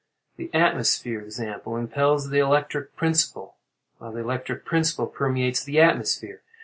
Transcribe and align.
The 0.37 0.51
atmosphere, 0.51 1.19
for 1.19 1.25
example, 1.27 1.77
impels 1.77 2.29
the 2.31 2.39
electric 2.39 2.95
principle, 2.95 3.57
while 3.99 4.11
the 4.13 4.21
electric 4.21 4.65
principle 4.65 5.05
permeates 5.05 5.63
the 5.63 5.79
atmosphere. 5.79 6.41